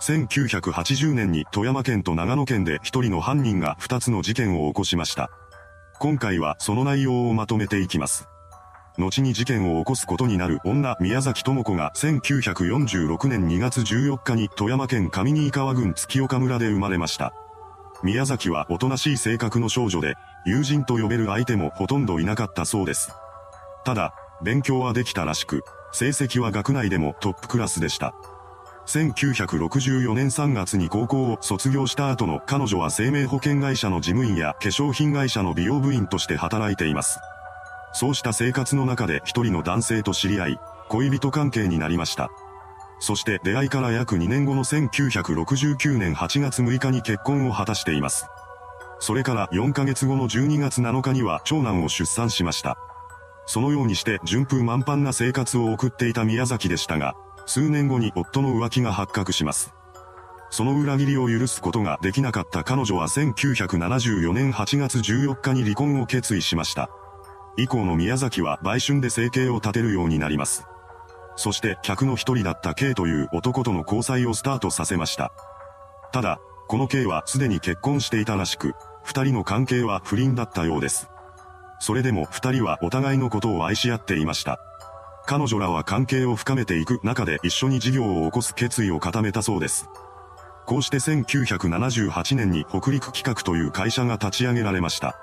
[0.00, 5.30] 1980年に富山県と長野県で一人の犯人が二つの事件を起こしました。
[5.98, 8.28] 今回はその内容をまとめていきます。
[8.98, 17.32] 後に事件を起こすことになる女宮崎智子が1946年2月14日に富山県上新川郡月岡村で生まれました。
[18.02, 20.14] 宮崎はおとなしい性格の少女で、
[20.44, 23.12] 友人と呼べる相手もほとんどいなかったそうです。
[23.84, 28.14] ただ、勉強はできたらしく、成績は学内でもトップクラスでした。
[28.86, 37.18] 1964年3月に高校を卒業した後の彼女は生命保険会社の事務員や化粧品会社の美容部員として働いています。
[37.94, 42.28] そうした生活の中で一人の男性と知り合い、恋人関係になりました。
[43.00, 48.26] そして出会いから約2年後の1969年8月6日に結婚を果たしています。
[48.98, 52.76] それから4ヶ月後の12月7日には長男を出産しました。
[53.46, 57.14] そのようにして順風満帆な生活を送っていた宮崎でしたが、
[57.46, 59.74] 数年後に夫の浮気が発覚します。
[60.50, 66.90] その裏切りを許すことができなかった彼女は1974年8月14日に離婚を決意しました。
[67.56, 70.66] 以降の宮崎は売春で生計を立てるようになります。
[71.36, 75.32] そして客の一人だった K という男との交際をスタートさせました。
[76.12, 81.08] ただ、この K はすでに結婚していたらしく、二人の関係は不倫だったようです。
[81.80, 84.58] それでも二人はお互いのことを愛し合っていました。
[85.26, 89.88] 彼女らは関係を深めていく中で一緒に事業を起こす決意を固めたそうです。
[90.66, 95.16] こうして1978年に北陸企画という会社が立ち上げられました。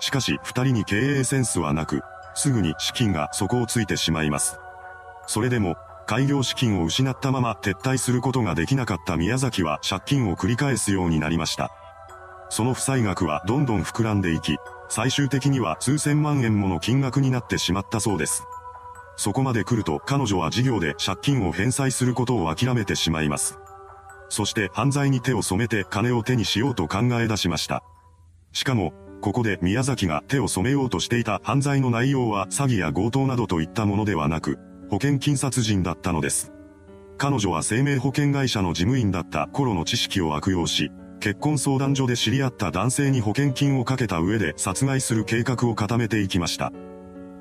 [0.00, 2.02] しかし二人に経営センスはなく、
[2.34, 4.58] すぐに資金が底をついてしまいます。
[5.26, 11.70] それでも、開業資金を失ったまま撤退することができなかった宮崎は借金を繰り返すようになりました。
[12.48, 14.56] その負債額はどんどん膨らんでいき、
[14.88, 18.44] 最終的には数千万円もの金額になってしまったそうです。
[19.18, 23.58] そこまで来ると彼女は事業で借金を返済することを諦めてしまいます。
[24.28, 27.82] そして犯罪に手を染めて金を手にしようと考え出しました。
[28.52, 36.52] しかも、ここで宮崎が手を染めようとしていた犯罪の内容は詐欺や強盗などといったものではなく、保険金殺人だったのです。
[37.16, 46.72] 彼女は生命保険会社の事務員だった頃の知識を悪用し、結婚相談所で知り合った男性に保険金をかけた上で殺害する計画を固めていきました。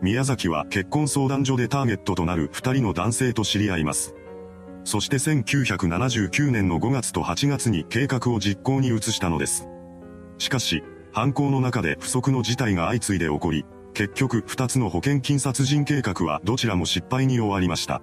[0.02, 4.14] 宮崎は結婚相談所でターゲットとなる二人の男性と知り合います。
[4.84, 9.68] そして1979年の5月と8月に計画を実行に移したのです。
[10.38, 13.66] しかし、犯行の中で不測の事態が相次いで起こり、
[13.96, 18.02] 結局2つの保険金殺人計画はどちらも失敗に終わりました。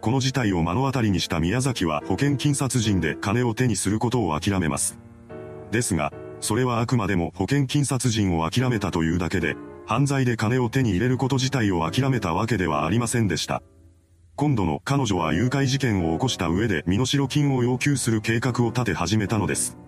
[0.00, 4.98] この事態を目の当たりにした宮崎は保険金殺人で金を手にすることを諦めます。
[5.70, 9.56] ですが、それはあくまでも保険金殺人を諦めたというだけで、
[9.88, 13.62] 犯罪で金を手に入れること自体を諦めたわけではありませんでした。
[14.36, 19.78] 今度の彼女は誘拐事件を起こした上で身代金を要求する計画を立て始めたのです。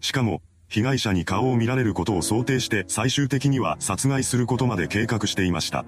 [0.00, 5.84] しかも、被害者に顔を見られることを想定して最終的には殺害することまで計画していました。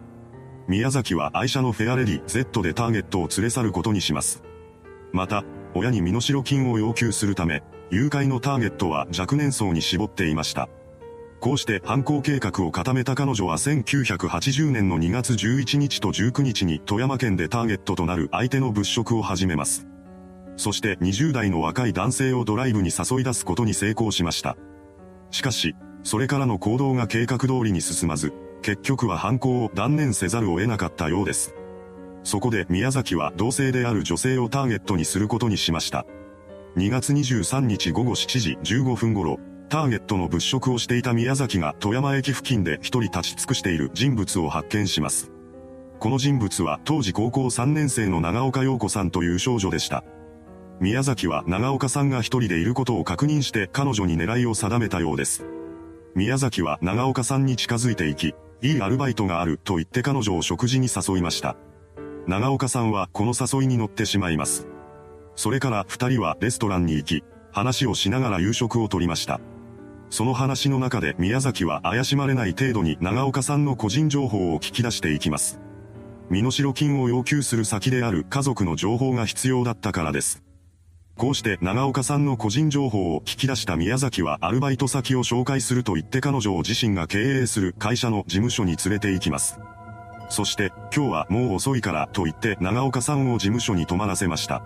[0.66, 4.42] 宮崎は愛車のフェアレディ Z でターゲットを連れ去ることにします。
[5.12, 5.44] また、
[5.76, 10.68] 親に身代金を要求するため、誘拐のターゲットは若年層に絞っていました。
[11.44, 19.86] こうして犯行計画を固めた彼女は1980年の2月11日と19日に富山県でターゲットとなる相手の物色を始めます。
[20.56, 24.56] そして20代の若い男性をドライブに誘い出すことに成功しました。
[25.30, 31.54] しかし、それからの行動が計画通りに進まず、結局は犯行を断念せざるを得なかったようです。
[32.22, 36.06] そこで宮崎は同性である女性をターゲットにすることにしました。
[36.78, 39.38] 2月23日午後7時15分頃、
[39.68, 45.30] ターゲットの物色をしていた宮崎が富山駅付近で一人立ち尽くしている人物を発見します。
[45.98, 50.04] この人物は当時高校3年生の長岡陽子さんという少女でした。
[50.80, 55.46] 宮崎は長岡さんが一人でいることを確認して彼女に狙いを定めたようです。
[56.14, 61.56] 宮崎は長岡さんに近づいていき、いいアルバイトがあると言って彼女を食事に誘いました。
[62.26, 64.66] 長岡さんはこの誘いに乗ってしまいます。
[65.36, 69.40] それから二人はレストランに行き、話をしながら夕食をとりました。
[70.14, 75.58] その話の中で宮崎は怪しまれない程度に長岡さんの個人情報を聞き出していきます。
[76.30, 80.44] 身代金を要求する先である家族の情報が必要だったからです。
[81.16, 89.58] こうして長岡さんの個人情報を聞き出した宮崎はアルバイト先を紹介すると言って彼女を自身が経営する会社の事務所に連れて行きます。
[90.28, 94.62] そして、今日はもう遅いからと言って長岡さんを事務所に泊まらせました。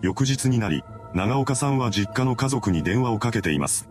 [0.00, 3.88] 翌日になり、長岡さんは実家の家族に電話をかけています。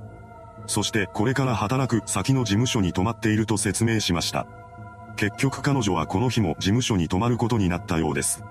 [0.67, 4.47] そしてこれから働く先の事務所に泊まっていると説明しました。
[5.15, 8.43] 結局彼女はこの日も事務所に泊まることになったようです。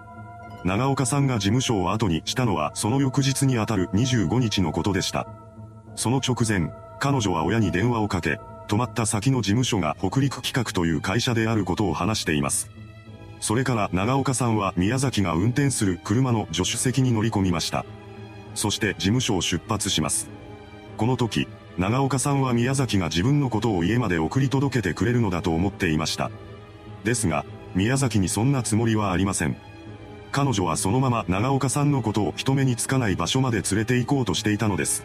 [0.65, 5.27] 長岡さんが事務所を後にしたのはその翌日にあたる25日のことでした。
[5.95, 12.71] その直前、彼女は親に電話をかけ、泊まった先の事務所が北陸企画という会社であることを話しています。
[13.41, 17.85] それから長岡さんは宮崎が運転する車の助手席に乗り込みました。
[18.55, 20.31] そして事務所を出発します。
[20.97, 26.31] この時、長岡さんは宮崎が自分のことを家まで送り届けてくれるのだと思っていました。
[27.03, 27.45] ですが、
[27.75, 29.57] 宮崎にそんなつもりはありません。
[30.31, 35.05] 彼女はそのまま長岡さんのことを人目につかない場所まで連れて行こうとしていたのです。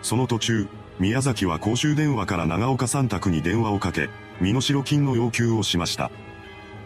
[0.00, 0.68] その途中、
[0.98, 4.08] 宮崎は公衆電話から長岡さん宅に電話をかけ、
[4.40, 6.10] 身代金の要求をしました。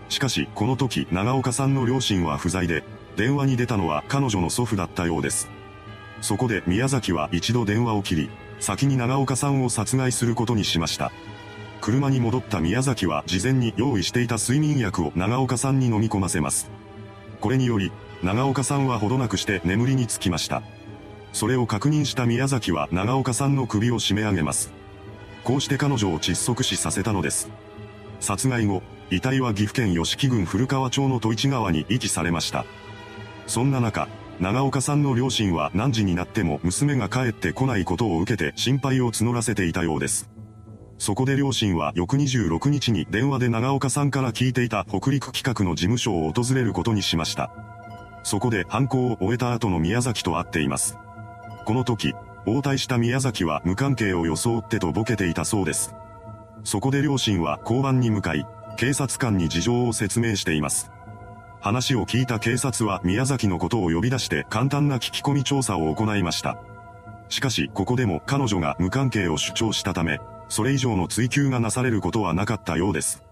[0.08, 2.84] しかし、この時、長岡さんの両親は不在で、
[3.16, 5.48] 電話に出たのは彼女の祖父だったようです。
[6.20, 8.30] そこで宮崎は一度電話を切り、
[8.60, 11.12] 先に長岡さんを殺害することにしました。
[11.80, 16.70] 車に戻った宮崎は事前に用意していた睡眠薬を長岡さんに飲み込ませます。
[17.40, 17.92] これにより、
[18.22, 20.62] 長岡さんはほどなくして眠りにつきました。
[21.34, 24.72] それを確認した宮崎は長岡さんの首を締め上げます。
[25.42, 27.50] こうして彼女を窒息死させたのです。
[28.20, 32.64] 殺害後、遺体は岐阜県吉木郡古川町の戸市川に遺棄されました。
[33.46, 34.08] そんな中、
[34.40, 40.28] 長岡さんの両親は何時になっても娘が帰ってこないことを受けて心配を募らせていたようです。
[40.98, 47.52] そこで両親は翌26日に電話で長岡さんから聞いていた北陸企画の事務所を訪れることにしました。
[48.22, 50.98] そこで犯行を終えた後の宮崎と会っています。
[51.66, 52.14] この時、
[52.46, 55.94] 応対した宮崎は無関係を装ってとボケていたそうです。
[56.64, 58.46] そこで両親は交番に向かい、
[58.76, 60.90] 警察官に事情を説明しています。
[61.64, 66.58] 話を聞いた警察は宮崎のことを呼び出して簡単な聞き込み調査を行いました。
[67.30, 70.20] しかし、ここでも彼女が無関係を主張したため、
[70.50, 73.22] それ以上の追及がなされることはなかったようです。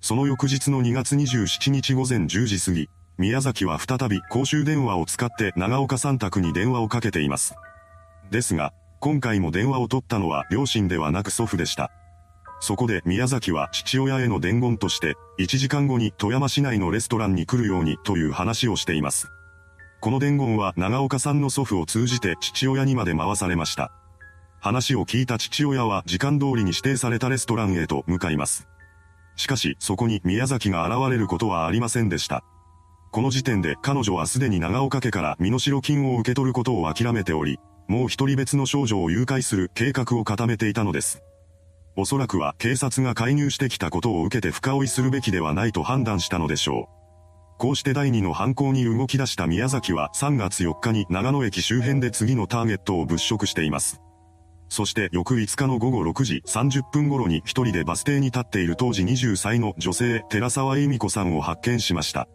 [0.00, 7.54] その翌日の2月27日午前10時過ぎ、宮崎は再び公衆電話を使って長岡さん宅に電話をかけています。
[8.32, 11.92] ですが、今回も電話を取ったのは両親ではなく祖父でした。
[12.60, 19.28] そこで宮崎は父親への伝言として、1時間後に富山市内のレストランに来るようにという話をしています。
[20.00, 23.92] この伝言は長岡さんの祖父を通じて父親にまで回されました。
[24.60, 28.68] 話を聞いた父親は時間通りに指定されたレストランへと向かいます。
[29.36, 32.42] しかし、そこに宮崎が現れることはありませんでした。
[33.12, 41.22] この時点で彼女はすでに長岡家から身代金を受け取ることを諦めており、もう一人別の少女を誘拐する計画を固めていたのです。
[42.00, 46.88] おそらくは警察が介入してきたことを受けて深追いするべきではないと判断したのでしょ
[47.56, 47.58] う。
[47.58, 54.00] こうして第2の犯行に動き出した宮崎は3月4日に長野駅周辺で次のターゲットを物色しています。
[54.68, 62.28] そして翌5日の午後6時30分頃に一人でバス停に立っている当時20歳の女性、寺沢恵美子さんを発見しました。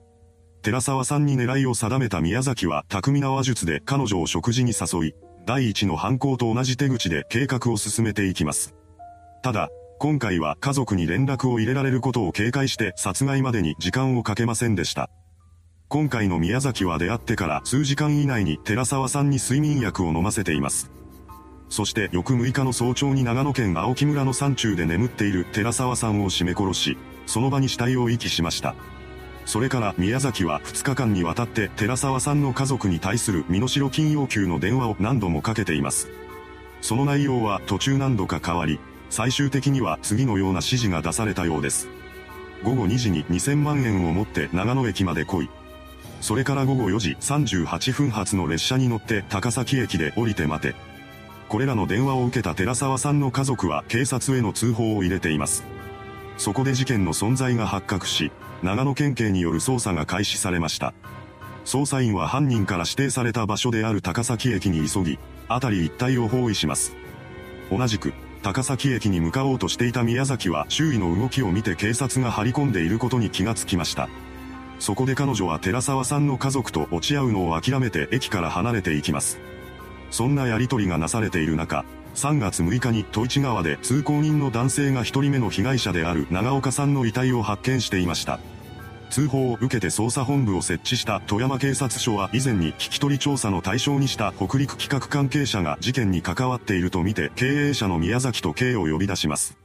[0.62, 5.16] 寺沢さんに狙いを定めた宮崎は巧みな話術で彼女を食事に誘い、
[5.46, 8.76] 第一の犯行と同じ手口で計画を進めていきます。
[9.44, 9.70] ただ、
[10.00, 15.10] 今回は家族に連絡を入れられることを警戒して殺害までに時間をかけませんでした。
[15.90, 20.92] 今回の宮崎は出会ってから数時間以内に寺沢さんに睡眠薬を飲ませています。
[21.68, 28.76] そして翌6日の早朝に長野県青木村の山中で眠っている寺沢さんを絞め殺し、その場に死体を遺棄しました。
[29.46, 36.08] それから宮崎は2日間にわたって寺沢さんの家族に対する身代金要求の電話を何度もかけています。
[36.80, 38.80] その内容は途中何度か変わり、
[39.14, 41.88] 最終的には次のような指示が出されたようです。
[42.64, 45.50] 午後2時に2000万円を持って長野駅まで来い。
[46.20, 50.74] それから午後4時38分発の列車に乗って高崎駅で降りて待て。
[51.48, 55.64] これらの電話を受けた寺沢さんの家族は警察への通報を入れています。
[56.40, 58.32] そこで事件の存在が発覚し、
[58.64, 60.92] 長野県警による捜査が開始されました。
[61.66, 66.96] 捜査員は犯人から指定された場所である高崎駅に急ぎ、辺り一帯を包囲します。
[67.70, 68.12] 同じく、
[68.44, 74.10] 高崎駅に向かおうとしていた宮崎は周囲の動きを見て警察が張り込んでいることに気がつきました。
[74.80, 79.40] そこで彼女は寺沢さんの家族と落ち合うのを諦めて駅から離れていきます。
[80.12, 81.86] そんなやりとりがなされている中、
[82.16, 88.42] 3月6日に戸市川で通行人の男性が一人目の被害者である長岡さんの遺体を発見していました。
[89.14, 99.56] 通報を受けて捜査本部を設置した富山警察署は以前に聞き取り調査の対象にした北陸企画関係者が事件に関わっているとみて経営者の宮崎と K を呼び出します。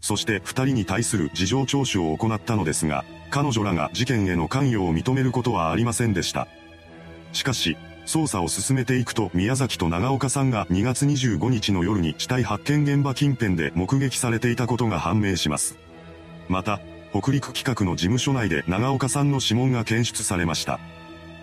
[0.00, 6.48] そして二人に対する事情聴取を行ったのですが、彼女らが事件への関与を認めることはありませんでした。
[7.32, 7.76] しかし、
[8.06, 15.78] 捜査を進めていくと宮崎と長岡さんが2月25日の夜に死体発見現場近辺で目撃されていたことが判明します。
[16.48, 16.80] また、
[17.14, 20.80] 北陸企画の事務所内で長岡さんの指紋が検出されました。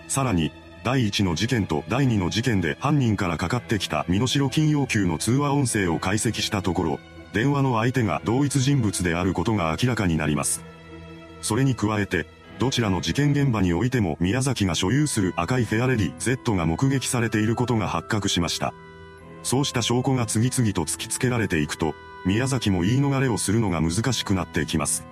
[0.06, 0.52] さらに、
[0.84, 7.00] 第1の事件と第2の事件で犯人からかかってきた身代金要求の通話音声を解析したところ、
[7.32, 10.62] 電話の相手が同一人物であることが明らかになります。
[11.40, 12.26] それに加えて、
[12.58, 18.74] どちらの事件現場においても宮崎が所有する赤いフェアレディ Z が目撃されていることが発覚しました。
[19.42, 21.94] そうした証拠が次々と突きつけられていくと、
[22.26, 25.06] 宮崎も言い逃れをするのが難しくなってきます。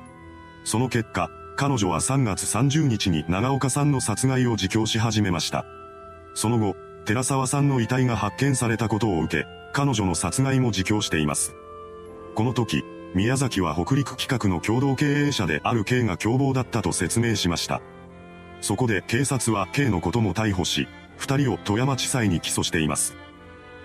[0.64, 5.64] その結果、彼女は3月30日に長岡さんの殺害を自供し始めました。
[6.34, 11.54] その後、寺沢さんの遺体が発見されたことを受け、彼女の殺害も自供しています。
[12.34, 12.82] この時、
[13.14, 17.80] 宮崎は北陸企画の共同経営者である K が共謀だったと説明しました。
[18.60, 20.86] そこで警察は K のことも逮捕し、
[21.16, 23.16] 二人を富山地裁に起訴しています。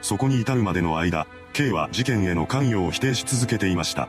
[0.02, 4.08] そこに至るまでの間、K は事件への関与を否定し続けていました。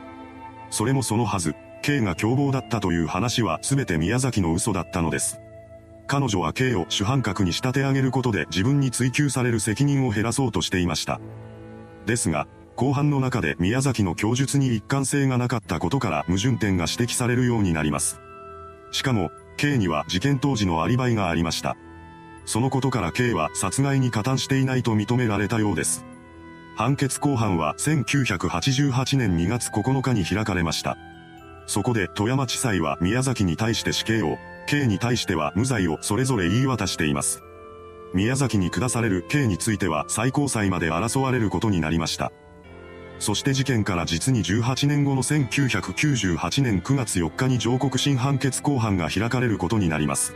[0.69, 1.55] それもそのはず、
[1.87, 5.39] K が凶暴だったという話は全て宮崎の嘘だったのです。
[6.05, 11.21] 彼女は K を主犯格に仕立て上げることで自分に追及される責任を減らそうとしていました。
[12.05, 18.19] ですが、後半の中で宮崎の供述に一貫性がなかったことから矛盾点が指摘されるようになります。
[18.91, 21.77] しかも、K には事件当時のアリバイがありました。
[22.45, 26.03] そのことから K は殺害に加担していないと認められたようです。
[26.75, 30.97] 判決公判は1988年2月9日に開かれました。
[31.67, 37.43] そこで富山地裁は宮崎に対して死刑を、K に対しては無罪をそれぞれ言い渡しています。
[38.13, 42.31] 宮崎に下される刑については最高裁まで争われることになりました。
[43.19, 50.35] そして事件から実に18年後の1998年9月4日に上告審判決公判が開かれることになります。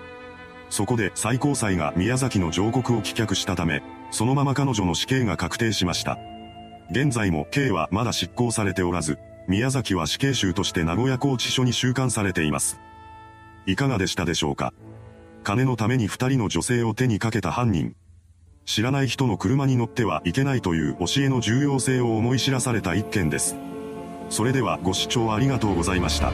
[0.70, 6.18] そこで最高裁が宮崎の上告を棄却したため、そのまま彼女の死刑が確定しました。
[6.90, 9.18] 現在も刑はまだ執行されておらず、
[9.48, 12.80] 宮崎は死刑囚として名古屋拘置所に収監されています。
[13.66, 14.74] いかがでしたでしょうか？
[15.44, 17.96] 金のために二人の女性を手にかけた犯人。
[18.66, 23.56] 知らない人の車に乗ってはいけないという教えの重要性を思い知らされた一件です。
[24.30, 26.32] それではご視聴ありがとうございました。